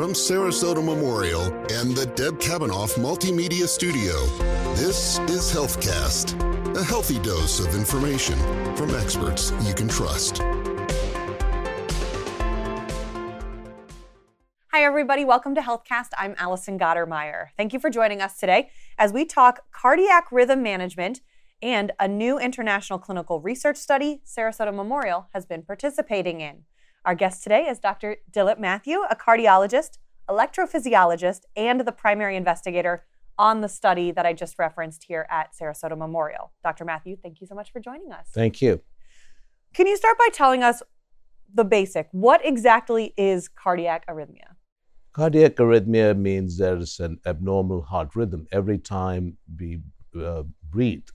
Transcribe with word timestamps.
From 0.00 0.14
Sarasota 0.14 0.82
Memorial 0.82 1.42
and 1.72 1.94
the 1.94 2.06
Deb 2.16 2.40
Kavanaugh 2.40 2.86
Multimedia 2.96 3.68
Studio, 3.68 4.24
this 4.74 5.18
is 5.28 5.52
HealthCast, 5.52 6.40
a 6.74 6.82
healthy 6.82 7.18
dose 7.18 7.60
of 7.60 7.74
information 7.74 8.38
from 8.76 8.94
experts 8.94 9.52
you 9.60 9.74
can 9.74 9.88
trust. 9.88 10.38
Hi, 14.68 14.82
everybody. 14.82 15.26
Welcome 15.26 15.54
to 15.56 15.60
HealthCast. 15.60 16.12
I'm 16.16 16.34
Allison 16.38 16.78
Gottermeyer. 16.78 17.48
Thank 17.58 17.74
you 17.74 17.78
for 17.78 17.90
joining 17.90 18.22
us 18.22 18.38
today 18.38 18.70
as 18.96 19.12
we 19.12 19.26
talk 19.26 19.66
cardiac 19.70 20.32
rhythm 20.32 20.62
management 20.62 21.20
and 21.60 21.92
a 22.00 22.08
new 22.08 22.38
international 22.38 22.98
clinical 22.98 23.42
research 23.42 23.76
study 23.76 24.22
Sarasota 24.24 24.74
Memorial 24.74 25.28
has 25.34 25.44
been 25.44 25.62
participating 25.62 26.40
in. 26.40 26.62
Our 27.06 27.14
guest 27.14 27.42
today 27.42 27.66
is 27.66 27.78
Dr. 27.78 28.18
Dilip 28.30 28.58
Matthew, 28.58 28.98
a 29.08 29.16
cardiologist, 29.16 29.96
electrophysiologist, 30.28 31.40
and 31.56 31.80
the 31.80 31.92
primary 31.92 32.36
investigator 32.36 33.06
on 33.38 33.62
the 33.62 33.70
study 33.70 34.10
that 34.10 34.26
I 34.26 34.34
just 34.34 34.58
referenced 34.58 35.04
here 35.04 35.26
at 35.30 35.54
Sarasota 35.58 35.96
Memorial. 35.96 36.52
Dr. 36.62 36.84
Matthew, 36.84 37.16
thank 37.16 37.40
you 37.40 37.46
so 37.46 37.54
much 37.54 37.72
for 37.72 37.80
joining 37.80 38.12
us. 38.12 38.28
Thank 38.34 38.60
you. 38.60 38.82
Can 39.72 39.86
you 39.86 39.96
start 39.96 40.18
by 40.18 40.28
telling 40.30 40.62
us 40.62 40.82
the 41.54 41.64
basic? 41.64 42.08
What 42.12 42.44
exactly 42.44 43.14
is 43.16 43.48
cardiac 43.48 44.06
arrhythmia? 44.06 44.56
Cardiac 45.14 45.56
arrhythmia 45.56 46.14
means 46.18 46.58
there 46.58 46.76
is 46.76 47.00
an 47.00 47.18
abnormal 47.24 47.80
heart 47.80 48.14
rhythm. 48.14 48.46
Every 48.52 48.76
time 48.76 49.38
we 49.58 49.80
uh, 50.22 50.42
breathe, 50.68 51.08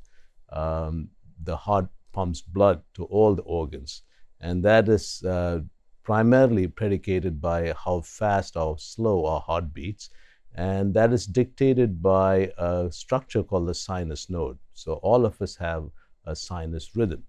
um, 0.51 1.09
the 1.43 1.55
heart 1.55 1.89
pumps 2.11 2.41
blood 2.41 2.81
to 2.95 3.03
all 3.03 3.35
the 3.35 3.43
organs. 3.43 4.01
And 4.41 4.63
that 4.63 4.89
is 4.89 5.23
uh, 5.23 5.59
primarily 6.05 6.67
predicated 6.67 7.41
by 7.41 7.73
how 7.83 7.99
fast 8.01 8.55
or 8.55 8.77
slow 8.77 9.25
our 9.25 9.41
heart 9.41 9.73
beats. 9.73 10.11
And 10.53 10.93
that 10.93 11.11
is 11.11 11.25
dictated 11.25 12.01
by 12.01 12.51
a 12.57 12.89
structure 12.91 13.43
called 13.43 13.67
the 13.67 13.73
sinus 13.73 14.29
node. 14.29 14.57
So 14.73 14.93
all 14.93 15.25
of 15.25 15.41
us 15.41 15.57
have 15.57 15.89
a 16.25 16.35
sinus 16.35 16.95
rhythm. 16.95 17.23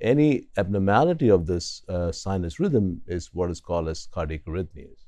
Any 0.00 0.48
abnormality 0.56 1.28
of 1.28 1.46
this 1.46 1.82
uh, 1.88 2.10
sinus 2.10 2.58
rhythm 2.58 3.02
is 3.06 3.32
what 3.32 3.50
is 3.50 3.60
called 3.60 3.88
as 3.88 4.08
cardiac 4.10 4.44
arrhythmias. 4.46 5.04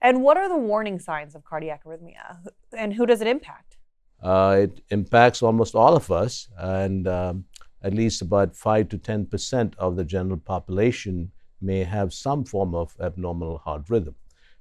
And 0.00 0.22
what 0.22 0.36
are 0.36 0.48
the 0.48 0.56
warning 0.56 1.00
signs 1.00 1.34
of 1.34 1.44
cardiac 1.44 1.84
arrhythmia? 1.84 2.38
And 2.76 2.94
who 2.94 3.06
does 3.06 3.20
it 3.22 3.26
impact? 3.26 3.76
Uh, 4.22 4.58
it 4.60 4.80
impacts 4.90 5.42
almost 5.42 5.74
all 5.74 5.96
of 5.96 6.10
us, 6.10 6.48
and 6.58 7.08
um, 7.08 7.44
at 7.82 7.92
least 7.92 8.22
about 8.22 8.54
5 8.54 8.88
to 8.90 8.98
10 8.98 9.26
percent 9.26 9.74
of 9.78 9.96
the 9.96 10.04
general 10.04 10.38
population 10.38 11.32
may 11.64 11.82
have 11.82 12.12
some 12.12 12.44
form 12.44 12.74
of 12.74 12.94
abnormal 13.00 13.58
heart 13.58 13.88
rhythm. 13.88 14.14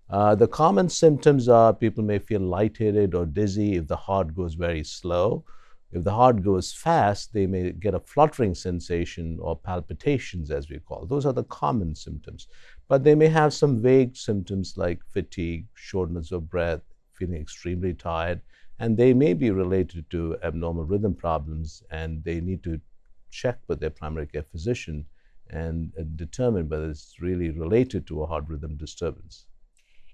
Uh, 0.10 0.36
the 0.36 0.48
common 0.48 0.90
symptoms 0.90 1.50
are 1.50 1.74
people 1.74 2.04
may 2.04 2.20
feel 2.20 2.42
lightheaded 2.42 3.16
or 3.16 3.26
dizzy 3.26 3.76
if 3.76 3.88
the 3.88 3.96
heart 3.96 4.36
goes 4.36 4.54
very 4.54 4.84
slow. 4.84 5.44
If 5.92 6.04
the 6.04 6.12
heart 6.12 6.42
goes 6.42 6.74
fast, 6.74 7.34
they 7.34 7.46
may 7.46 7.72
get 7.72 7.94
a 7.94 8.00
fluttering 8.00 8.56
sensation 8.56 9.38
or 9.40 9.56
palpitations, 9.56 10.50
as 10.50 10.70
we 10.70 10.80
call. 10.80 11.06
Those 11.06 11.26
are 11.26 11.34
the 11.34 11.44
common 11.44 11.94
symptoms. 11.94 12.48
But 12.88 13.04
they 13.04 13.14
may 13.14 13.28
have 13.28 13.54
some 13.54 13.82
vague 13.82 14.18
symptoms 14.18 14.74
like 14.76 15.00
fatigue, 15.12 15.68
shortness 15.76 16.32
of 16.32 16.50
breath, 16.50 16.82
feeling 17.14 17.40
extremely 17.40 17.94
tired, 17.94 18.42
and 18.80 18.98
they 18.98 19.14
may 19.14 19.34
be 19.34 19.52
related 19.52 20.10
to 20.10 20.36
abnormal 20.44 20.86
rhythm 20.86 21.14
problems, 21.14 21.84
and 21.92 22.24
they 22.24 22.42
need 22.42 22.64
to 22.64 22.82
check 23.30 23.60
with 23.68 23.80
their 23.80 23.92
primary 23.92 24.28
care 24.28 24.44
physician 24.44 25.06
and 25.54 25.92
uh, 26.00 26.04
determine 26.16 26.68
whether 26.68 26.90
it's 26.90 27.16
really 27.22 27.52
related 27.52 28.08
to 28.08 28.24
a 28.24 28.26
heart 28.26 28.46
rhythm 28.48 28.76
disturbance. 28.76 29.46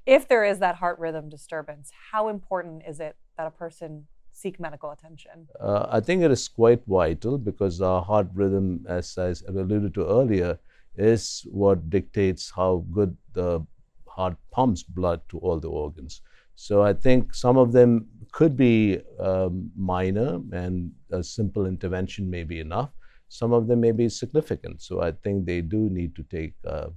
If 0.05 0.27
there 0.27 0.43
is 0.43 0.59
that 0.59 0.75
heart 0.75 0.99
rhythm 0.99 1.29
disturbance, 1.29 1.91
how 2.11 2.27
important 2.27 2.83
is 2.87 2.99
it 2.99 3.15
that 3.37 3.47
a 3.47 3.51
person 3.51 4.07
seek 4.31 4.59
medical 4.59 4.91
attention? 4.91 5.47
Uh, 5.59 5.85
I 5.89 5.99
think 5.99 6.23
it 6.23 6.31
is 6.31 6.47
quite 6.47 6.81
vital 6.85 7.37
because 7.37 7.81
our 7.81 8.01
heart 8.01 8.27
rhythm, 8.33 8.85
as 8.87 9.17
I 9.17 9.33
alluded 9.47 9.93
to 9.95 10.05
earlier, 10.05 10.59
is 10.95 11.45
what 11.51 11.89
dictates 11.89 12.51
how 12.51 12.85
good 12.91 13.15
the 13.33 13.65
heart 14.07 14.35
pumps 14.51 14.83
blood 14.83 15.21
to 15.29 15.37
all 15.39 15.59
the 15.59 15.69
organs. 15.69 16.21
So 16.55 16.81
I 16.81 16.93
think 16.93 17.33
some 17.33 17.57
of 17.57 17.71
them 17.71 18.07
could 18.33 18.57
be 18.57 18.99
um, 19.19 19.71
minor 19.77 20.41
and 20.51 20.91
a 21.11 21.23
simple 21.23 21.65
intervention 21.65 22.29
may 22.29 22.43
be 22.43 22.59
enough 22.59 22.91
some 23.29 23.53
of 23.53 23.67
them 23.67 23.79
may 23.79 23.91
be 23.91 24.09
significant. 24.09 24.81
So 24.81 25.01
I 25.01 25.11
think 25.11 25.45
they 25.45 25.61
do 25.61 25.89
need 25.89 26.15
to 26.15 26.23
take 26.23 26.53
uh, 26.67 26.89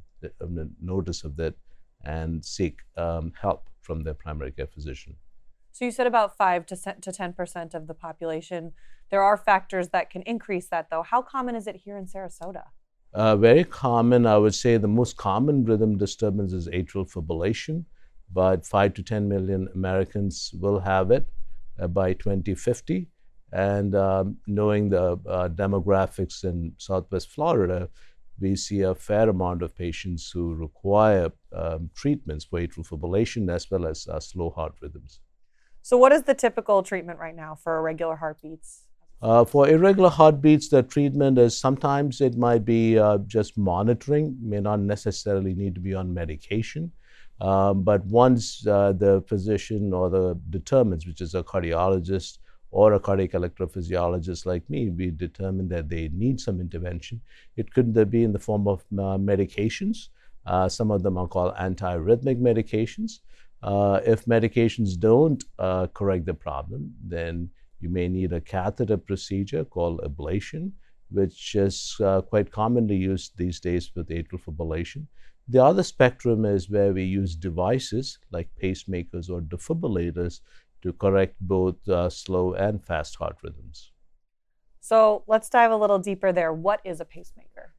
notice 0.81 1.25
of 1.25 1.37
that 1.37 1.55
and 2.05 2.45
seek 2.45 2.81
um, 2.97 3.33
help 3.41 3.69
from 3.81 4.03
their 4.03 4.15
primary 4.15 4.51
care 4.51 4.67
physician. 4.67 5.15
So 5.73 5.85
you 5.85 5.91
said 5.91 6.07
about 6.07 6.37
5 6.37 6.67
to 6.67 6.75
10% 6.75 7.75
of 7.75 7.87
the 7.87 7.95
population. 7.95 8.73
There 9.11 9.23
are 9.23 9.37
factors 9.37 9.89
that 9.91 10.11
can 10.11 10.23
increase 10.23 10.69
that, 10.69 10.91
though. 10.91 11.03
How 11.03 11.23
common 11.23 11.55
is 11.55 11.67
it 11.67 11.77
here 11.77 11.97
in 11.97 12.07
Sarasota? 12.07 12.65
Uh, 13.15 13.37
very 13.37 13.65
common. 13.65 14.27
I 14.27 14.39
would 14.39 14.55
say 14.55 14.77
the 14.77 14.89
most 14.89 15.17
common 15.17 15.65
rhythm 15.65 15.97
disturbance 15.99 16.53
is 16.53 16.69
atrial 16.69 17.11
fibrillation. 17.11 17.85
But 18.33 18.67
5 18.67 18.95
to 18.95 19.03
10 19.03 19.29
million 19.29 19.69
Americans 19.75 20.55
will 20.59 20.81
have 20.81 21.11
it 21.11 21.27
uh, 21.79 21.89
by 21.89 22.15
2050. 22.15 23.09
And 23.53 23.95
um, 23.95 24.37
knowing 24.47 24.89
the 24.89 25.19
uh, 25.29 25.49
demographics 25.49 26.45
in 26.45 26.73
Southwest 26.79 27.29
Florida, 27.29 27.89
we 28.41 28.57
see 28.57 28.81
a 28.81 28.95
fair 28.95 29.29
amount 29.29 29.63
of 29.63 29.77
patients 29.77 30.31
who 30.31 30.55
require 30.55 31.31
um, 31.53 31.91
treatments 31.95 32.45
for 32.45 32.61
atrial 32.61 32.87
fibrillation 32.89 33.53
as 33.53 33.71
well 33.71 33.87
as 33.87 34.09
uh, 34.09 34.19
slow 34.19 34.51
heart 34.51 34.75
rhythms. 34.81 35.21
So, 35.83 35.99
what 35.99 36.13
is 36.13 36.23
the 36.23 36.35
typical 36.35 36.83
treatment 36.83 37.19
right 37.19 37.37
now 37.37 37.55
for 37.55 37.79
irregular 37.79 38.17
heartbeats? 38.17 38.85
Uh, 39.21 39.45
for 39.45 39.69
irregular 39.69 40.09
heartbeats, 40.09 40.69
the 40.69 40.83
treatment 40.83 41.39
is 41.39 41.57
sometimes 41.57 42.21
it 42.21 42.37
might 42.37 42.65
be 42.65 42.99
uh, 42.99 43.19
just 43.27 43.57
monitoring, 43.57 44.37
may 44.41 44.61
not 44.61 44.81
necessarily 44.81 45.55
need 45.55 45.75
to 45.75 45.81
be 45.81 45.95
on 45.95 46.13
medication. 46.13 46.91
Um, 47.41 47.83
but 47.83 48.05
once 48.07 48.67
uh, 48.67 48.93
the 48.93 49.23
physician 49.29 49.93
or 49.93 50.11
the 50.11 50.39
determines, 50.51 51.07
which 51.07 51.21
is 51.21 51.35
a 51.35 51.43
cardiologist, 51.43 52.39
or 52.73 52.95
a 52.95 53.01
cardiac 53.01 53.33
electrophysiologist 53.33 54.47
like 54.47 54.69
me, 54.69 54.89
we 54.89 55.11
determine 55.11 55.69
that 55.69 55.91
they 55.91 56.09
need 56.13 56.41
some 56.41 56.59
intervention. 56.59 57.21
It 57.57 57.73
could 57.73 57.93
be 58.11 58.25
in 58.25 58.33
the 58.33 58.39
form 58.39 58.67
of 58.67 58.81
uh, 58.93 59.19
medications. 59.19 60.09
Uh, 60.47 60.69
some 60.69 60.91
of 60.91 61.03
them 61.03 61.19
are 61.19 61.29
called 61.29 61.55
antiarrhythmic 61.57 62.41
medications. 62.41 63.21
Uh, 63.63 64.01
if 64.05 64.25
medications 64.25 64.99
don't 64.99 65.45
uh, 65.59 65.87
correct 65.89 66.25
the 66.25 66.35
problem, 66.35 66.93
then 67.05 67.51
you 67.81 67.91
may 67.91 68.09
need 68.09 68.33
a 68.33 68.41
catheter 68.41 68.97
procedure 68.97 69.65
called 69.65 70.01
ablation, 70.01 70.73
which 71.11 71.55
is 71.55 71.97
uh, 72.03 72.23
quite 72.23 72.51
commonly 72.51 72.97
used 72.97 73.37
these 73.37 73.61
days 73.61 73.93
with 73.95 74.09
atrial 74.09 74.41
fibrillation. 74.41 75.07
The 75.49 75.63
other 75.63 75.83
spectrum 75.83 76.47
is 76.47 76.71
where 76.71 76.93
we 76.93 77.05
use 77.05 77.37
devices 77.37 78.19
like 78.31 78.49
pacemakers 78.63 79.29
or 79.29 79.43
defibrillators 79.43 80.41
to 80.83 80.93
correct 80.93 81.37
both 81.41 81.89
uh, 81.89 82.11
slow 82.11 82.55
and 82.55 82.85
fast 82.85 83.17
heart 83.17 83.37
rhythms. 83.43 83.93
So 84.81 85.23
let's 85.27 85.49
dive 85.49 85.71
a 85.71 85.77
little 85.77 85.99
deeper 85.99 86.33
there. 86.33 86.53
What 86.53 86.81
is 86.85 87.01
a 87.01 87.05
pacemaker? 87.05 87.75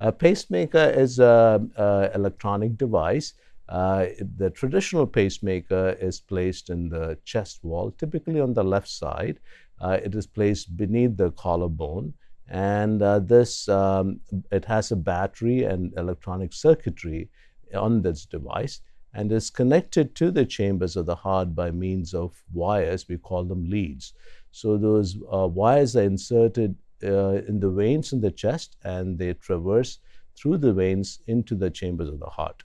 A 0.00 0.12
pacemaker 0.12 0.92
is 0.96 1.18
an 1.18 1.72
electronic 2.14 2.76
device. 2.76 3.34
Uh, 3.68 4.06
the 4.36 4.50
traditional 4.50 5.06
pacemaker 5.06 5.96
is 6.00 6.20
placed 6.20 6.70
in 6.70 6.88
the 6.88 7.18
chest 7.24 7.64
wall, 7.64 7.90
typically 7.92 8.40
on 8.40 8.52
the 8.52 8.62
left 8.62 8.88
side. 8.88 9.40
Uh, 9.80 9.98
it 10.02 10.14
is 10.14 10.26
placed 10.26 10.76
beneath 10.76 11.16
the 11.16 11.30
collarbone, 11.32 12.12
and 12.48 13.02
uh, 13.02 13.18
this 13.18 13.68
um, 13.68 14.20
it 14.52 14.64
has 14.64 14.92
a 14.92 14.96
battery 14.96 15.64
and 15.64 15.92
electronic 15.96 16.52
circuitry 16.52 17.28
on 17.74 18.02
this 18.02 18.26
device 18.26 18.80
and 19.14 19.30
is 19.30 19.48
connected 19.48 20.14
to 20.16 20.30
the 20.30 20.44
chambers 20.44 20.96
of 20.96 21.06
the 21.06 21.14
heart 21.14 21.54
by 21.54 21.70
means 21.70 22.12
of 22.12 22.42
wires. 22.52 23.08
We 23.08 23.16
call 23.16 23.44
them 23.44 23.64
leads. 23.64 24.12
So 24.50 24.76
those 24.76 25.16
uh, 25.32 25.46
wires 25.46 25.96
are 25.96 26.02
inserted 26.02 26.76
uh, 27.02 27.40
in 27.48 27.60
the 27.60 27.70
veins 27.70 28.12
in 28.12 28.20
the 28.20 28.30
chest 28.30 28.76
and 28.82 29.18
they 29.18 29.34
traverse 29.34 29.98
through 30.36 30.58
the 30.58 30.72
veins 30.72 31.20
into 31.26 31.54
the 31.54 31.70
chambers 31.70 32.08
of 32.08 32.18
the 32.18 32.30
heart. 32.30 32.62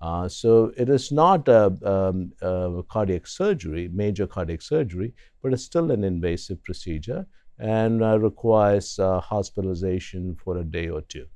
Uh, 0.00 0.28
so 0.28 0.72
it 0.76 0.88
is 0.90 1.10
not 1.10 1.48
a, 1.48 1.66
um, 1.84 2.32
a, 2.42 2.82
cardiac 2.88 3.26
surgery, 3.26 3.88
major 3.92 4.26
cardiac 4.26 4.60
surgery, 4.60 5.14
but 5.42 5.52
it's 5.52 5.64
still 5.64 5.90
an 5.90 6.04
invasive 6.04 6.62
procedure 6.62 7.26
and 7.58 8.02
uh, 8.02 8.18
requires 8.18 8.98
uh, 8.98 9.20
hospitalization 9.20 10.36
for 10.36 10.58
a 10.58 10.64
day 10.64 10.88
or 10.88 11.00
two. 11.02 11.26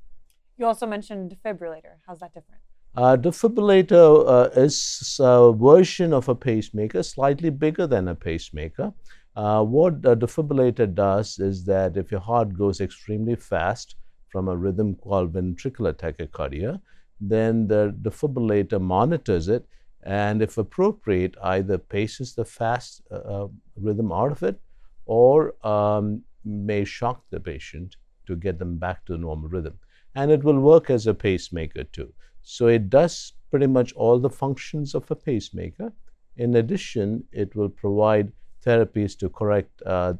You 0.58 0.66
also 0.66 0.86
mentioned 0.86 1.34
defibrillator. 1.34 1.96
How's 2.06 2.18
that 2.18 2.34
different? 2.34 2.60
Uh, 2.96 3.16
defibrillator 3.16 4.24
uh, 4.26 4.50
is 4.60 5.16
a 5.20 5.52
version 5.52 6.12
of 6.12 6.28
a 6.28 6.34
pacemaker, 6.34 7.02
slightly 7.02 7.48
bigger 7.48 7.86
than 7.86 8.08
a 8.08 8.14
pacemaker. 8.14 8.92
Uh, 9.36 9.62
what 9.62 9.94
a 10.04 10.16
defibrillator 10.16 10.92
does 10.92 11.38
is 11.38 11.64
that 11.64 11.96
if 11.96 12.10
your 12.10 12.20
heart 12.20 12.52
goes 12.52 12.80
extremely 12.80 13.36
fast 13.36 13.94
from 14.28 14.48
a 14.48 14.56
rhythm 14.56 14.96
called 14.96 15.32
ventricular 15.32 15.92
tachycardia, 15.92 16.80
then 17.20 17.68
the 17.68 17.94
defibrillator 18.02 18.80
monitors 18.80 19.46
it 19.48 19.64
and 20.02 20.42
if 20.42 20.58
appropriate, 20.58 21.36
either 21.42 21.78
paces 21.78 22.34
the 22.34 22.44
fast 22.44 23.02
uh, 23.12 23.16
uh, 23.16 23.48
rhythm 23.76 24.10
out 24.10 24.32
of 24.32 24.42
it 24.42 24.58
or 25.06 25.54
um, 25.66 26.22
may 26.44 26.84
shock 26.84 27.22
the 27.30 27.38
patient 27.38 27.96
to 28.26 28.34
get 28.34 28.58
them 28.58 28.78
back 28.78 29.04
to 29.04 29.12
the 29.12 29.18
normal 29.18 29.48
rhythm. 29.48 29.78
And 30.14 30.30
it 30.30 30.42
will 30.42 30.58
work 30.58 30.90
as 30.90 31.06
a 31.06 31.14
pacemaker 31.14 31.84
too. 31.84 32.12
So 32.42 32.66
it 32.66 32.90
does 32.90 33.32
pretty 33.50 33.66
much 33.66 33.92
all 33.94 34.18
the 34.18 34.30
functions 34.30 34.94
of 34.94 35.10
a 35.10 35.16
pacemaker. 35.16 35.92
In 36.36 36.56
addition, 36.56 37.24
it 37.32 37.54
will 37.54 37.68
provide 37.68 38.32
therapies 38.64 39.18
to 39.18 39.28
correct 39.28 39.82
uh, 39.84 40.14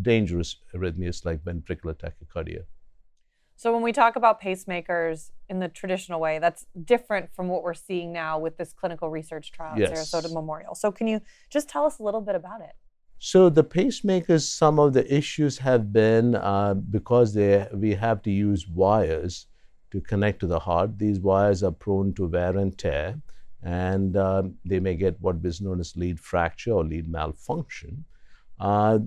dangerous 0.00 0.56
arrhythmias 0.74 1.24
like 1.24 1.42
ventricular 1.42 1.94
tachycardia. 1.94 2.64
So 3.58 3.72
when 3.72 3.82
we 3.82 3.92
talk 3.92 4.16
about 4.16 4.40
pacemakers 4.40 5.30
in 5.48 5.60
the 5.60 5.68
traditional 5.68 6.20
way, 6.20 6.38
that's 6.38 6.66
different 6.84 7.30
from 7.34 7.48
what 7.48 7.62
we're 7.62 7.72
seeing 7.72 8.12
now 8.12 8.38
with 8.38 8.58
this 8.58 8.74
clinical 8.74 9.08
research 9.08 9.50
trial 9.50 9.78
yes. 9.78 9.90
at 9.90 9.96
Sarasota 9.96 10.32
Memorial. 10.32 10.74
So 10.74 10.92
can 10.92 11.08
you 11.08 11.22
just 11.48 11.66
tell 11.68 11.86
us 11.86 11.98
a 11.98 12.02
little 12.02 12.20
bit 12.20 12.34
about 12.34 12.60
it? 12.60 12.74
So 13.18 13.48
the 13.48 13.64
pacemakers, 13.64 14.42
some 14.42 14.78
of 14.78 14.92
the 14.92 15.12
issues 15.12 15.56
have 15.58 15.90
been 15.90 16.34
uh, 16.34 16.74
because 16.74 17.32
they, 17.32 17.66
we 17.72 17.94
have 17.94 18.20
to 18.22 18.30
use 18.30 18.68
wires 18.68 19.46
to 19.96 20.02
connect 20.02 20.40
to 20.40 20.46
the 20.46 20.58
heart. 20.58 20.98
These 20.98 21.20
wires 21.20 21.62
are 21.62 21.72
prone 21.72 22.12
to 22.14 22.26
wear 22.26 22.58
and 22.58 22.76
tear, 22.76 23.18
and 23.62 24.14
uh, 24.14 24.42
they 24.62 24.78
may 24.78 24.94
get 24.94 25.18
what 25.22 25.36
is 25.42 25.62
known 25.62 25.80
as 25.80 25.96
lead 25.96 26.20
fracture 26.20 26.72
or 26.72 26.84
lead 26.84 27.08
malfunction. 27.08 28.04
Uh, 28.60 28.98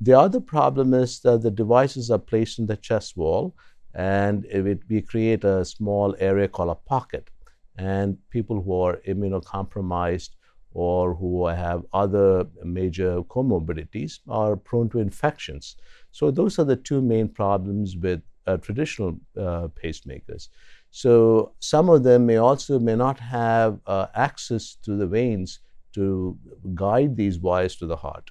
the 0.00 0.12
other 0.12 0.40
problem 0.40 0.92
is 0.92 1.20
that 1.20 1.42
the 1.42 1.50
devices 1.50 2.10
are 2.10 2.18
placed 2.18 2.58
in 2.58 2.66
the 2.66 2.76
chest 2.76 3.16
wall 3.16 3.54
and 3.94 4.44
it, 4.46 4.82
we 4.88 5.00
create 5.00 5.44
a 5.44 5.64
small 5.64 6.14
area 6.18 6.48
called 6.48 6.70
a 6.70 6.88
pocket. 6.88 7.30
And 7.76 8.16
people 8.30 8.62
who 8.62 8.80
are 8.80 9.00
immunocompromised 9.08 10.30
or 10.72 11.14
who 11.14 11.46
have 11.46 11.84
other 11.92 12.46
major 12.64 13.22
comorbidities 13.22 14.20
are 14.28 14.56
prone 14.56 14.88
to 14.90 15.00
infections. 15.00 15.76
So 16.12 16.30
those 16.30 16.58
are 16.58 16.64
the 16.64 16.76
two 16.76 17.00
main 17.00 17.28
problems 17.28 17.96
with 17.96 18.22
uh, 18.46 18.56
traditional 18.58 19.18
uh, 19.38 19.68
pacemakers. 19.82 20.48
So 20.90 21.54
some 21.58 21.88
of 21.88 22.02
them 22.02 22.26
may 22.26 22.36
also 22.36 22.78
may 22.78 22.94
not 22.94 23.18
have 23.20 23.80
uh, 23.86 24.06
access 24.14 24.76
to 24.84 24.96
the 24.96 25.06
veins 25.06 25.60
to 25.94 26.38
guide 26.74 27.16
these 27.16 27.38
wires 27.38 27.76
to 27.76 27.86
the 27.86 27.96
heart. 27.96 28.30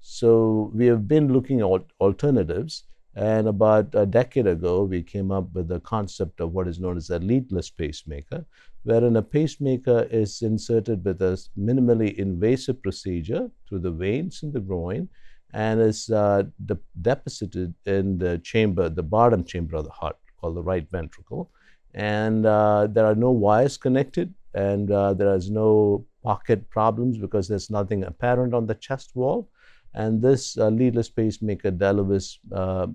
So 0.00 0.70
we 0.74 0.86
have 0.86 1.06
been 1.06 1.32
looking 1.32 1.60
at 1.60 1.84
alternatives. 2.00 2.84
And 3.14 3.46
about 3.46 3.94
a 3.94 4.06
decade 4.06 4.46
ago, 4.46 4.84
we 4.84 5.02
came 5.02 5.30
up 5.30 5.52
with 5.52 5.68
the 5.68 5.80
concept 5.80 6.40
of 6.40 6.52
what 6.52 6.66
is 6.66 6.80
known 6.80 6.96
as 6.96 7.10
a 7.10 7.18
leadless 7.18 7.68
pacemaker, 7.68 8.46
wherein 8.84 9.16
a 9.16 9.22
pacemaker 9.22 10.08
is 10.10 10.40
inserted 10.40 11.04
with 11.04 11.20
a 11.20 11.38
minimally 11.58 12.14
invasive 12.14 12.82
procedure 12.82 13.50
through 13.68 13.80
the 13.80 13.90
veins 13.90 14.42
in 14.42 14.50
the 14.50 14.60
groin 14.60 15.10
and 15.52 15.80
is 15.80 16.10
uh, 16.10 16.44
de- 16.64 16.78
deposited 17.00 17.74
in 17.84 18.18
the 18.18 18.38
chamber, 18.38 18.88
the 18.88 19.02
bottom 19.02 19.44
chamber 19.44 19.76
of 19.76 19.84
the 19.84 19.90
heart, 19.90 20.16
called 20.40 20.56
the 20.56 20.62
right 20.62 20.88
ventricle. 20.90 21.50
And 21.94 22.46
uh, 22.46 22.86
there 22.90 23.04
are 23.04 23.14
no 23.14 23.30
wires 23.30 23.76
connected, 23.76 24.32
and 24.54 24.90
uh, 24.90 25.14
there 25.14 25.34
is 25.34 25.50
no 25.50 26.06
pocket 26.22 26.68
problems 26.70 27.18
because 27.18 27.48
there's 27.48 27.70
nothing 27.70 28.04
apparent 28.04 28.54
on 28.54 28.66
the 28.66 28.74
chest 28.74 29.10
wall. 29.14 29.50
And 29.94 30.22
this 30.22 30.56
uh, 30.56 30.68
leadless 30.68 31.10
pacemaker 31.10 31.70
delivers 31.70 32.38
uh, 32.50 32.86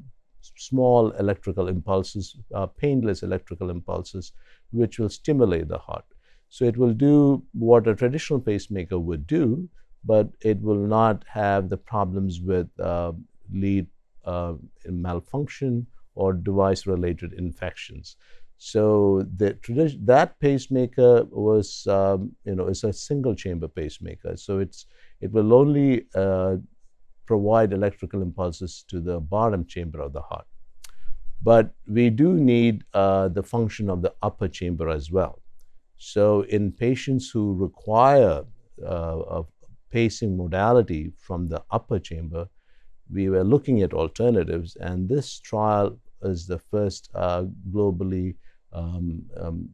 small 0.56 1.12
electrical 1.12 1.68
impulses, 1.68 2.38
uh, 2.56 2.65
painless 2.65 3.21
electrical 3.21 3.69
impulses, 3.69 4.31
which 4.71 4.98
will 4.98 5.09
stimulate 5.09 5.68
the 5.68 5.77
heart. 5.77 6.06
So 6.50 6.65
it 6.65 6.77
will 6.77 6.94
do 6.94 7.44
what 7.54 7.88
a 7.88 7.95
traditional 7.95 8.39
pacemaker 8.39 8.98
would 8.98 9.27
do, 9.27 9.69
but 10.07 10.30
it 10.42 10.59
will 10.62 10.86
not 10.98 11.24
have 11.27 11.69
the 11.69 11.77
problems 11.77 12.42
with 12.42 12.68
uh, 12.80 13.12
lead 13.51 13.88
uh, 14.25 14.54
malfunction 14.86 15.86
or 16.15 16.33
device-related 16.33 17.33
infections. 17.33 18.15
So 18.57 19.24
the 19.38 19.50
that 20.06 20.39
pacemaker 20.39 21.25
was, 21.25 21.86
um, 21.88 22.31
you 22.44 22.56
know, 22.56 22.68
is 22.68 22.83
a 22.83 22.92
single 22.92 23.36
chamber 23.36 23.68
pacemaker. 23.68 24.36
So 24.36 24.59
it's 24.59 24.88
it 25.21 25.31
will 25.31 25.54
only 25.54 26.07
uh, 26.15 26.57
provide 27.25 27.74
electrical 27.74 28.21
impulses 28.21 28.83
to 28.88 29.00
the 29.00 29.19
bottom 29.19 29.65
chamber 29.65 30.00
of 30.01 30.13
the 30.13 30.21
heart. 30.21 30.48
But 31.42 31.75
we 31.88 32.09
do 32.09 32.33
need 32.33 32.83
uh, 32.94 33.27
the 33.27 33.44
function 33.44 33.89
of 33.89 34.01
the 34.01 34.13
upper 34.24 34.48
chamber 34.48 34.89
as 34.89 35.12
well. 35.12 35.39
So, 35.98 36.42
in 36.42 36.71
patients 36.71 37.30
who 37.30 37.56
require 37.56 38.44
uh, 38.86 39.44
pacing 39.89 40.35
modality 40.37 41.11
from 41.17 41.47
the 41.47 41.63
upper 41.71 41.99
chamber, 41.99 42.47
we 43.11 43.29
were 43.29 43.43
looking 43.43 43.81
at 43.81 43.93
alternatives, 43.93 44.75
and 44.77 45.07
this 45.07 45.39
trial 45.39 45.97
is 46.23 46.45
the 46.47 46.59
first 46.59 47.09
uh, 47.15 47.45
globally 47.71 48.35
um, 48.73 49.23
um, 49.37 49.69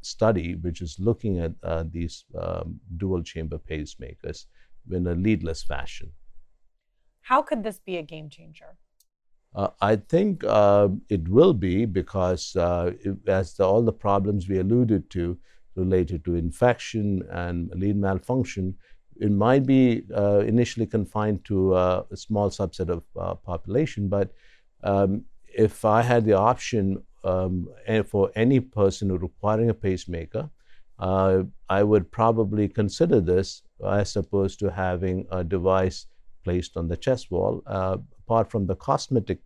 study 0.00 0.54
which 0.56 0.80
is 0.80 0.96
looking 0.98 1.38
at 1.38 1.52
uh, 1.62 1.84
these 1.90 2.24
um, 2.40 2.80
dual 2.96 3.22
chamber 3.22 3.58
pacemakers 3.58 4.46
in 4.90 5.06
a 5.06 5.14
leadless 5.14 5.62
fashion. 5.62 6.10
How 7.20 7.42
could 7.42 7.62
this 7.62 7.78
be 7.78 7.98
a 7.98 8.02
game 8.02 8.28
changer? 8.28 8.76
Uh, 9.54 9.68
I 9.80 9.96
think 9.96 10.42
uh, 10.44 10.88
it 11.08 11.28
will 11.28 11.52
be 11.52 11.84
because, 11.84 12.56
uh, 12.56 12.92
as 13.26 13.54
the, 13.54 13.64
all 13.64 13.82
the 13.82 13.92
problems 13.92 14.48
we 14.48 14.58
alluded 14.58 15.10
to 15.10 15.38
related 15.76 16.24
to 16.24 16.34
infection 16.36 17.22
and 17.30 17.70
lead 17.74 17.96
malfunction, 17.96 18.74
it 19.20 19.30
might 19.30 19.66
be 19.66 20.04
uh, 20.14 20.40
initially 20.40 20.86
confined 20.86 21.44
to 21.44 21.74
uh, 21.74 22.04
a 22.10 22.16
small 22.16 22.50
subset 22.50 22.88
of 22.88 23.02
uh, 23.18 23.34
population. 23.34 24.08
But 24.08 24.32
um, 24.82 25.24
if 25.54 25.84
I 25.84 26.02
had 26.02 26.24
the 26.24 26.34
option 26.34 27.02
um, 27.24 27.68
for 28.06 28.30
any 28.34 28.60
person 28.60 29.16
requiring 29.16 29.70
a 29.70 29.74
pacemaker, 29.74 30.50
I 30.98 31.82
would 31.82 32.10
probably 32.10 32.68
consider 32.68 33.20
this 33.20 33.62
as 33.84 34.16
opposed 34.16 34.58
to 34.60 34.70
having 34.70 35.26
a 35.30 35.42
device 35.42 36.06
placed 36.44 36.76
on 36.76 36.88
the 36.88 36.96
chest 36.96 37.30
wall. 37.30 37.62
Uh, 37.66 37.98
apart 38.24 38.50
from 38.50 38.66
the 38.66 38.76
cosmetic 38.76 39.40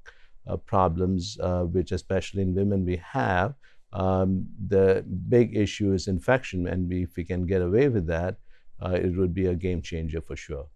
uh, 0.47 0.57
problems, 0.57 1.39
uh, 1.41 1.63
which 1.65 1.93
especially 1.93 2.43
in 2.43 2.55
women 2.55 2.85
we 2.85 2.97
have, 2.97 3.55
um, 3.93 4.47
the 4.69 5.05
big 5.29 5.57
issue 5.57 5.93
is 5.93 6.09
infection. 6.09 6.67
And 6.67 6.89
we, 6.89 7.05
if 7.05 7.17
we 7.17 7.25
can 7.25 7.47
get 7.47 7.63
away 7.63 7.89
with 7.89 8.07
that, 8.07 8.37
it 8.83 9.17
would 9.17 9.35
be 9.35 9.47
a 9.47 9.55
game 9.55 9.83
changer 9.83 10.21
for 10.21 10.37
sure. 10.37 10.67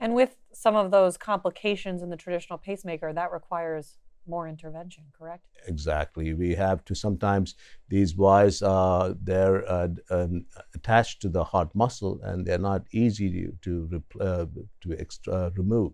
And 0.00 0.14
with 0.14 0.36
some 0.52 0.76
of 0.76 0.90
those 0.90 1.16
complications 1.16 2.02
in 2.02 2.10
the 2.10 2.16
traditional 2.16 2.58
pacemaker, 2.58 3.12
that 3.12 3.32
requires 3.32 3.98
more 4.26 4.48
intervention, 4.48 5.04
correct? 5.16 5.46
Exactly. 5.66 6.34
We 6.34 6.54
have 6.54 6.84
to 6.86 6.94
sometimes 6.94 7.54
these 7.88 8.16
wires 8.16 8.62
uh, 8.62 9.14
they're 9.22 9.70
uh, 9.70 9.88
uh, 10.10 10.28
attached 10.74 11.20
to 11.22 11.28
the 11.28 11.44
heart 11.44 11.74
muscle 11.74 12.20
and 12.22 12.46
they're 12.46 12.58
not 12.58 12.86
easy 12.92 13.48
to 13.62 13.88
to, 13.90 14.02
uh, 14.20 14.46
to 14.82 14.98
extra, 14.98 15.52
remove. 15.56 15.92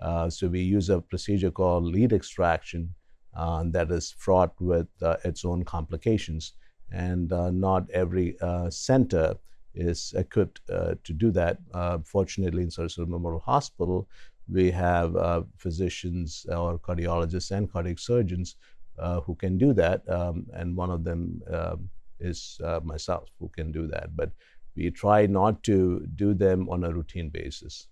Uh, 0.00 0.28
so 0.30 0.48
we 0.48 0.60
use 0.60 0.88
a 0.90 1.00
procedure 1.00 1.50
called 1.50 1.84
lead 1.84 2.12
extraction 2.12 2.94
uh, 3.36 3.64
that 3.66 3.90
is 3.90 4.14
fraught 4.18 4.54
with 4.60 4.88
its 5.24 5.44
own 5.44 5.64
complications, 5.64 6.52
and 6.90 7.30
not 7.30 7.88
every 7.90 8.36
center 8.70 9.36
is 9.74 10.14
equipped 10.16 10.60
to 10.66 11.12
do 11.12 11.30
that. 11.30 11.58
fortunately, 12.04 12.62
in 12.62 12.68
Sarasota 12.68 13.08
Memorial 13.08 13.40
Hospital, 13.40 14.08
we 14.48 14.70
have 14.70 15.16
uh, 15.16 15.42
physicians 15.56 16.46
or 16.48 16.78
cardiologists 16.78 17.50
and 17.50 17.70
cardiac 17.72 17.98
surgeons 17.98 18.56
uh, 18.98 19.20
who 19.20 19.34
can 19.34 19.56
do 19.56 19.72
that, 19.72 20.08
um, 20.08 20.46
and 20.52 20.76
one 20.76 20.90
of 20.90 21.04
them 21.04 21.42
um, 21.52 21.88
is 22.20 22.60
uh, 22.64 22.80
myself 22.84 23.28
who 23.38 23.48
can 23.48 23.72
do 23.72 23.86
that. 23.86 24.14
But 24.14 24.30
we 24.76 24.90
try 24.90 25.26
not 25.26 25.62
to 25.64 26.06
do 26.16 26.34
them 26.34 26.68
on 26.68 26.84
a 26.84 26.92
routine 26.92 27.28
basis. 27.30 27.88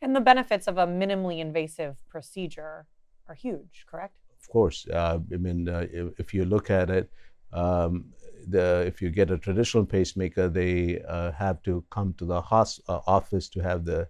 And 0.00 0.14
the 0.14 0.20
benefits 0.20 0.66
of 0.66 0.78
a 0.78 0.86
minimally 0.86 1.38
invasive 1.40 1.96
procedure 2.08 2.86
are 3.28 3.34
huge, 3.34 3.86
correct? 3.90 4.16
Of 4.40 4.48
course. 4.48 4.86
Uh, 4.88 5.18
I 5.32 5.36
mean, 5.36 5.68
uh, 5.68 5.86
if, 5.90 6.20
if, 6.20 6.34
you 6.34 6.44
look 6.44 6.70
at 6.70 6.90
it, 6.90 7.10
um, 7.52 8.06
the, 8.48 8.84
if 8.86 9.02
you 9.02 9.10
get 9.10 9.30
a 9.30 9.38
traditional 9.38 9.84
pacemaker, 9.84 10.48
they 10.48 11.00
uh, 11.08 11.32
have 11.32 11.62
to 11.62 11.84
come 11.90 12.14
to 12.18 12.24
the 12.24 12.40
hos- 12.40 12.80
office 12.88 13.48
to 13.50 13.60
have 13.60 13.84
the 13.84 14.08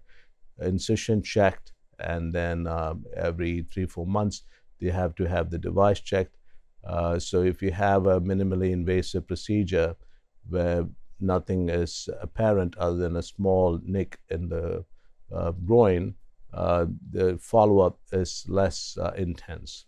incision 0.61 1.21
checked 1.21 1.73
and 1.99 2.33
then 2.33 2.67
uh, 2.67 2.93
every 3.15 3.65
three 3.71 3.85
four 3.85 4.05
months 4.05 4.43
they 4.79 4.89
have 4.89 5.15
to 5.15 5.25
have 5.25 5.49
the 5.49 5.57
device 5.57 5.99
checked. 5.99 6.37
Uh, 6.83 7.17
so 7.17 7.41
if 7.41 7.61
you 7.61 7.71
have 7.71 8.05
a 8.05 8.21
minimally 8.21 8.71
invasive 8.71 9.25
procedure 9.27 9.95
where 10.49 10.85
nothing 11.19 11.69
is 11.69 12.09
apparent 12.21 12.77
other 12.77 12.97
than 12.97 13.15
a 13.15 13.23
small 13.23 13.79
nick 13.83 14.19
in 14.29 14.49
the 14.49 14.85
uh, 15.33 15.51
groin, 15.51 16.13
uh, 16.53 16.85
the 17.11 17.37
follow-up 17.39 17.97
is 18.11 18.45
less 18.47 18.97
uh, 19.01 19.11
intense. 19.17 19.85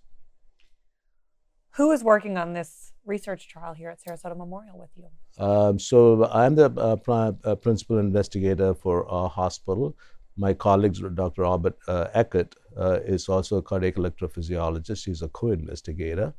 Who 1.72 1.92
is 1.92 2.04
working 2.04 2.38
on 2.38 2.54
this 2.54 2.94
research 3.08 3.48
trial 3.48 3.74
here 3.74 3.90
at 3.90 4.00
Sarasota 4.04 4.38
Memorial 4.38 4.78
with 4.78 4.90
you? 4.96 5.44
Um, 5.44 5.80
so 5.80 6.26
I'm 6.26 6.56
the 6.56 6.72
uh, 6.78 7.32
uh, 7.44 7.56
principal 7.56 7.98
investigator 8.00 8.74
for 8.74 9.08
our 9.10 9.30
hospital. 9.30 9.96
My 10.36 10.54
colleague, 10.54 10.96
Dr. 11.16 11.42
Robert 11.42 11.78
uh, 11.88 12.08
Eckert, 12.14 12.56
uh, 12.78 13.00
is 13.06 13.28
also 13.28 13.58
a 13.58 13.62
cardiac 13.62 13.96
electrophysiologist. 13.96 15.06
He's 15.06 15.22
a 15.22 15.30
co-investigator. 15.30 16.34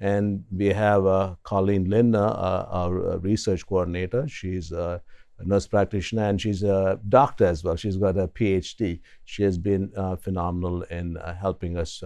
And 0.00 0.44
we 0.50 0.66
have 0.66 1.06
uh, 1.06 1.36
Colleen 1.44 1.88
Lindner, 1.88 2.18
uh, 2.18 2.66
our 2.68 3.18
research 3.18 3.64
coordinator. 3.64 4.26
She's 4.26 4.72
a 4.72 5.00
nurse 5.44 5.68
practitioner 5.68 6.24
and 6.24 6.40
she's 6.40 6.64
a 6.64 6.98
doctor 7.08 7.44
as 7.44 7.62
well. 7.62 7.76
She's 7.76 7.96
got 7.96 8.18
a 8.18 8.26
PhD. 8.26 9.00
She 9.24 9.44
has 9.44 9.56
been 9.56 9.92
phenomenal 10.20 10.82
in 10.82 11.16
helping 11.40 11.76
us 11.76 12.02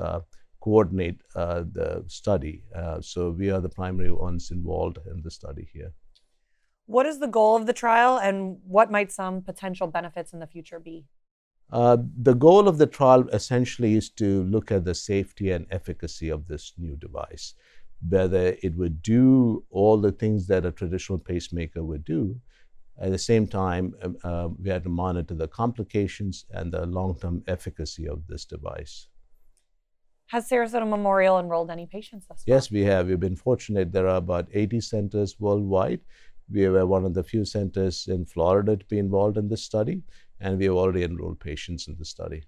coordinate 0.60 1.20
uh, 1.34 1.62
the 1.72 2.04
study. 2.06 2.62
Uh, 2.74 3.00
so 3.00 3.30
we 3.30 3.50
are 3.50 3.60
the 3.60 3.68
primary 3.68 4.12
ones 4.12 4.50
involved 4.50 4.98
in 5.10 5.22
the 5.22 5.30
study 5.30 5.68
here. 5.72 5.92
What 6.86 7.06
is 7.06 7.18
the 7.18 7.26
goal 7.26 7.56
of 7.56 7.66
the 7.66 7.72
trial 7.72 8.18
and 8.18 8.58
what 8.66 8.90
might 8.90 9.12
some 9.12 9.42
potential 9.42 9.86
benefits 9.86 10.32
in 10.32 10.40
the 10.40 10.46
future 10.46 10.80
be? 10.80 11.04
Uh, 11.70 11.98
the 12.22 12.34
goal 12.34 12.66
of 12.66 12.78
the 12.78 12.86
trial 12.86 13.28
essentially 13.28 13.94
is 13.94 14.08
to 14.08 14.44
look 14.44 14.72
at 14.72 14.84
the 14.84 14.94
safety 14.94 15.50
and 15.50 15.66
efficacy 15.70 16.30
of 16.30 16.46
this 16.46 16.72
new 16.78 16.96
device, 16.96 17.54
whether 18.08 18.56
it 18.62 18.74
would 18.74 19.02
do 19.02 19.62
all 19.70 19.98
the 19.98 20.12
things 20.12 20.46
that 20.46 20.64
a 20.64 20.72
traditional 20.72 21.18
pacemaker 21.18 21.84
would 21.84 22.04
do. 22.04 22.40
At 22.98 23.10
the 23.12 23.18
same 23.18 23.46
time, 23.46 23.94
um, 24.02 24.16
uh, 24.24 24.48
we 24.60 24.70
had 24.70 24.82
to 24.84 24.88
monitor 24.88 25.34
the 25.34 25.46
complications 25.46 26.46
and 26.50 26.72
the 26.72 26.86
long 26.86 27.18
term 27.20 27.44
efficacy 27.46 28.08
of 28.08 28.26
this 28.26 28.44
device. 28.44 29.08
Has 30.28 30.46
Sarasota 30.50 30.86
Memorial 30.86 31.38
enrolled 31.38 31.70
any 31.70 31.86
patients 31.86 32.26
thus 32.26 32.44
far? 32.44 32.54
Yes, 32.54 32.70
we 32.70 32.82
have. 32.82 33.06
We've 33.08 33.18
been 33.18 33.34
fortunate. 33.34 33.92
There 33.92 34.06
are 34.06 34.16
about 34.16 34.46
80 34.52 34.82
centers 34.82 35.40
worldwide. 35.40 36.00
We 36.52 36.68
were 36.68 36.86
one 36.86 37.06
of 37.06 37.14
the 37.14 37.24
few 37.24 37.46
centers 37.46 38.06
in 38.08 38.26
Florida 38.26 38.76
to 38.76 38.84
be 38.86 38.98
involved 38.98 39.38
in 39.38 39.48
this 39.48 39.62
study, 39.62 40.02
and 40.38 40.58
we 40.58 40.66
have 40.66 40.74
already 40.74 41.02
enrolled 41.02 41.40
patients 41.40 41.88
in 41.88 41.96
the 41.98 42.04
study. 42.04 42.44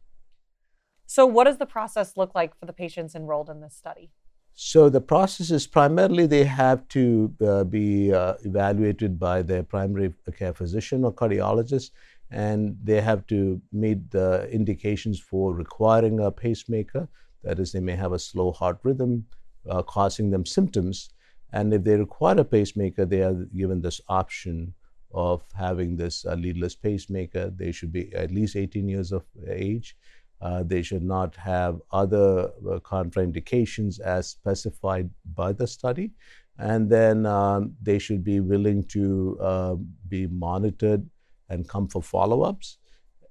So, 1.07 1.25
what 1.25 1.45
does 1.45 1.57
the 1.57 1.65
process 1.65 2.19
look 2.19 2.35
like 2.35 2.55
for 2.59 2.67
the 2.67 2.75
patients 2.75 3.15
enrolled 3.15 3.49
in 3.49 3.63
this 3.63 3.77
study? 3.77 4.11
So, 4.53 4.91
the 4.91 5.01
process 5.01 5.51
is 5.51 5.67
primarily 5.67 6.27
they 6.27 6.45
have 6.45 6.87
to 6.89 7.35
uh, 7.41 7.65
be 7.65 8.13
uh, 8.13 8.35
evaluated 8.45 9.19
by 9.19 9.41
their 9.41 9.63
primary 9.63 10.13
care 10.37 10.53
physician 10.53 11.03
or 11.03 11.15
cardiologist, 11.15 11.93
and 12.31 12.77
they 12.85 13.01
have 13.01 13.27
to 13.29 13.63
meet 13.73 14.11
the 14.11 14.51
indications 14.51 15.19
for 15.19 15.55
requiring 15.55 16.21
a 16.21 16.31
pacemaker 16.31 17.09
that 17.43 17.59
is, 17.59 17.73
they 17.73 17.81
may 17.81 17.97
have 17.97 18.13
a 18.13 18.19
slow 18.19 18.53
heart 18.53 18.79
rhythm 18.83 19.27
uh, 19.69 19.83
causing 19.83 20.31
them 20.31 20.47
symptoms. 20.47 21.11
And 21.53 21.75
if 21.75 21.85
they 21.85 21.97
require 21.97 22.39
a 22.39 22.45
pacemaker, 22.45 23.05
they 23.05 23.23
are 23.23 23.35
given 23.57 23.81
this 23.81 24.01
option 24.09 24.75
of 25.13 25.43
having 25.55 25.97
this 25.97 26.25
uh, 26.25 26.35
leadless 26.35 26.75
pacemaker. 26.75 27.51
They 27.51 27.73
should 27.73 27.93
be 27.93 28.15
at 28.15 28.31
least 28.31 28.57
18 28.57 28.89
years 28.89 29.13
of 29.13 29.25
age. 29.49 29.97
Uh, 30.41 30.63
they 30.63 30.83
should 30.83 31.03
not 31.03 31.37
have 31.37 31.81
other 31.93 32.45
uh, 32.45 32.79
contraindications 32.81 34.01
as 34.01 34.29
specified 34.29 35.11
by 35.35 35.53
the 35.53 35.67
study. 35.67 36.13
And 36.59 36.89
then 36.89 37.27
um, 37.27 37.75
they 37.83 37.99
should 37.99 38.23
be 38.23 38.41
willing 38.41 38.85
to 38.85 39.39
uh, 39.41 39.75
be 40.09 40.27
monitored 40.27 41.09
and 41.49 41.69
come 41.69 41.89
for 41.89 42.03
follow 42.03 42.43
ups 42.43 42.79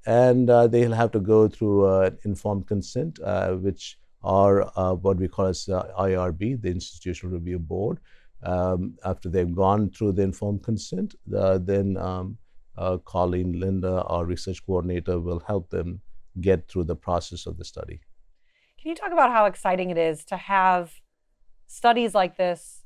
and 0.09 0.49
uh, 0.49 0.65
they'll 0.65 0.91
have 0.91 1.11
to 1.11 1.19
go 1.19 1.47
through 1.47 1.85
uh, 1.85 2.09
informed 2.23 2.65
consent, 2.65 3.19
uh, 3.23 3.51
which 3.51 3.99
are 4.23 4.71
uh, 4.75 4.93
what 4.95 5.17
we 5.17 5.27
call 5.27 5.45
as 5.45 5.69
uh, 5.69 5.83
IRB, 5.99 6.59
the 6.59 6.69
Institutional 6.69 7.33
Review 7.33 7.59
Board. 7.59 7.99
Um, 8.41 8.97
after 9.05 9.29
they've 9.29 9.55
gone 9.55 9.91
through 9.91 10.13
the 10.13 10.23
informed 10.23 10.63
consent, 10.63 11.13
then 11.27 11.97
um, 11.97 12.37
Colleen 13.05 13.59
Linda, 13.59 14.01
our 14.03 14.25
research 14.25 14.65
coordinator, 14.65 15.19
will 15.19 15.41
help 15.45 15.69
them 15.69 16.01
get 16.41 16.67
through 16.67 16.85
the 16.85 16.95
process 16.95 17.45
of 17.45 17.57
the 17.57 17.65
study. 17.65 17.99
Can 18.81 18.89
you 18.89 18.95
talk 18.95 19.11
about 19.11 19.29
how 19.29 19.45
exciting 19.45 19.91
it 19.91 19.97
is 19.97 20.23
to 20.25 20.37
have 20.37 20.93
studies 21.67 22.15
like 22.15 22.35
this 22.37 22.81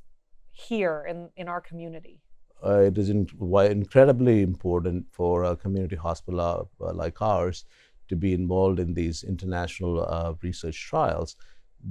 here 0.52 1.06
in, 1.08 1.30
in 1.38 1.48
our 1.48 1.62
community? 1.62 2.23
Uh, 2.66 2.80
it 2.80 2.98
is 2.98 3.10
in, 3.10 3.28
incredibly 3.70 4.42
important 4.42 5.06
for 5.12 5.44
a 5.44 5.56
community 5.56 5.96
hospital 5.96 6.70
uh, 6.82 6.94
like 6.94 7.22
ours 7.22 7.66
to 8.10 8.16
be 8.16 8.34
involved 8.34 8.80
in 8.80 8.94
these 8.94 9.24
international 9.24 10.06
uh, 10.06 10.34
research 10.42 10.80
trials. 10.88 11.36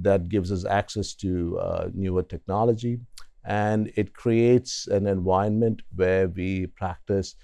That 0.01 0.29
gives 0.29 0.51
us 0.51 0.65
access 0.65 1.13
to 1.15 1.59
newer 1.93 2.23
technology 2.23 2.99
and 3.45 3.91
it 3.95 4.13
creates 4.13 4.87
an 4.87 5.05
environment 5.05 5.81
where 5.95 6.27
we 6.29 6.67
practice 6.67 7.35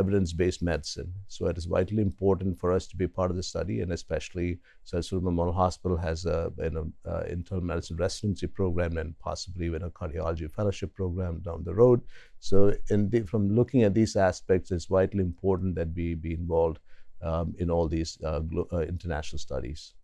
evidence-based 0.00 0.62
medicine. 0.72 1.10
So 1.34 1.40
it 1.50 1.56
is 1.60 1.66
vitally 1.76 2.02
important 2.10 2.52
for 2.60 2.68
us 2.76 2.84
to 2.88 2.96
be 3.02 3.08
part 3.18 3.30
of 3.32 3.36
the 3.36 3.42
study, 3.52 3.76
and 3.82 3.90
especially 3.92 4.48
Sarasota 4.88 5.22
Memorial 5.22 5.54
Hospital 5.64 5.96
has 6.08 6.18
a, 6.26 6.52
an 6.58 6.74
uh, 7.12 7.22
internal 7.36 7.64
medicine 7.72 7.96
residency 7.96 8.46
program 8.46 8.92
and 8.98 9.18
possibly 9.18 9.66
even 9.66 9.82
a 9.82 9.90
cardiology 9.90 10.48
fellowship 10.58 10.90
program 11.00 11.34
down 11.48 11.64
the 11.64 11.74
road. 11.82 12.00
So 12.40 12.56
the, 12.88 13.20
from 13.32 13.42
looking 13.58 13.82
at 13.82 13.94
these 13.94 14.14
aspects, 14.30 14.70
it's 14.70 14.86
vitally 14.98 15.24
important 15.32 15.74
that 15.76 15.90
we 15.94 16.14
be 16.14 16.34
involved 16.34 16.78
um, 17.22 17.54
in 17.58 17.70
all 17.70 17.88
these 17.88 18.18
uh, 18.22 18.42
uh, 18.72 18.80
international 18.94 19.38
studies. 19.38 19.94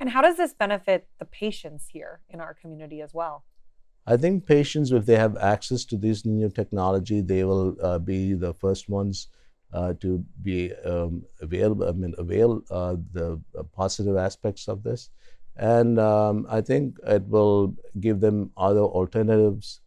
And 0.00 0.08
how 0.14 0.22
does 0.26 0.36
this 0.36 0.54
benefit 0.54 1.00
the 1.18 1.26
patients 1.26 1.84
here 1.96 2.14
in 2.30 2.40
our 2.40 2.54
community 2.54 3.00
as 3.06 3.12
well? 3.20 3.44
I 4.04 4.16
think 4.16 4.46
patients, 4.46 4.90
if 4.90 5.06
they 5.06 5.16
have 5.16 5.36
access 5.36 5.84
to 5.90 5.96
this 5.96 6.24
new 6.24 6.50
technology, 6.50 7.20
they 7.20 7.44
will 7.44 7.76
uh, 7.80 7.98
be 8.00 8.34
the 8.34 8.52
first 8.52 8.88
ones 8.88 9.28
uh, 9.72 9.94
to 10.00 10.24
be 10.42 10.72
um, 10.84 11.22
available. 11.40 11.88
I 11.88 11.92
mean, 11.92 12.14
avail 12.18 12.62
uh, 12.70 12.96
the 13.12 13.40
uh, 13.58 13.62
positive 13.74 14.16
aspects 14.16 14.68
of 14.68 14.82
this, 14.82 15.10
and 15.56 15.98
um, 15.98 16.46
I 16.48 16.60
think 16.60 16.98
it 17.06 17.24
will 17.26 17.74
give 18.00 18.20
them 18.20 18.50
other 18.56 18.80
alternatives 18.80 19.80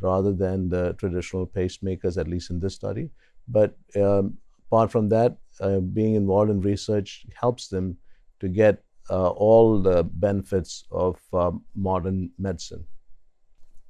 rather 0.00 0.32
than 0.32 0.68
the 0.68 0.94
traditional 0.94 1.46
pacemakers, 1.46 2.18
at 2.18 2.28
least 2.28 2.50
in 2.50 2.60
this 2.60 2.74
study. 2.74 3.10
But 3.48 3.76
um, 3.94 4.38
apart 4.66 4.90
from 4.90 5.08
that, 5.10 5.36
uh, 5.60 5.80
being 5.80 6.14
involved 6.14 6.50
in 6.50 6.60
research 6.60 7.26
helps 7.34 7.68
them 7.68 7.96
to 8.40 8.48
get 8.48 8.82
uh, 9.08 9.30
all 9.30 9.80
the 9.80 10.02
benefits 10.04 10.84
of 10.90 11.18
um, 11.32 11.64
modern 11.74 12.30
medicine. 12.38 12.84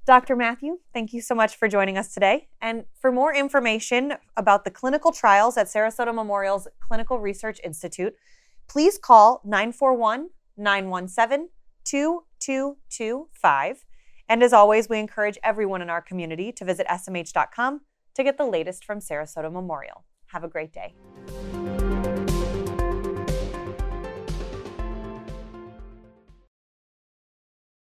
Dr. 0.06 0.36
Matthew, 0.36 0.78
thank 0.94 1.12
you 1.12 1.20
so 1.20 1.34
much 1.34 1.56
for 1.56 1.66
joining 1.66 1.98
us 1.98 2.14
today. 2.14 2.46
And 2.62 2.84
for 3.00 3.10
more 3.10 3.34
information 3.34 4.14
about 4.36 4.64
the 4.64 4.70
clinical 4.70 5.10
trials 5.10 5.56
at 5.56 5.66
Sarasota 5.66 6.14
Memorial's 6.14 6.68
Clinical 6.78 7.18
Research 7.18 7.60
Institute, 7.64 8.14
please 8.68 8.98
call 8.98 9.42
941 9.44 10.28
917 10.56 11.48
2225. 11.84 13.84
And 14.28 14.42
as 14.44 14.52
always, 14.52 14.88
we 14.88 15.00
encourage 15.00 15.38
everyone 15.42 15.82
in 15.82 15.90
our 15.90 16.02
community 16.02 16.52
to 16.52 16.64
visit 16.64 16.86
smh.com 16.86 17.80
to 18.14 18.24
get 18.24 18.38
the 18.38 18.46
latest 18.46 18.84
from 18.84 19.00
Sarasota 19.00 19.52
Memorial. 19.52 20.04
Have 20.26 20.44
a 20.44 20.48
great 20.48 20.72
day. 20.72 20.94